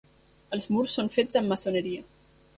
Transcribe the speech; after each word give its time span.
Els 0.57 0.65
murs 0.75 0.95
són 0.99 1.13
fets 1.17 1.41
amb 1.43 1.53
maçoneria. 1.57 2.05